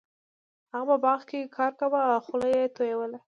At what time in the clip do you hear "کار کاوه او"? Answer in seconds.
1.57-2.19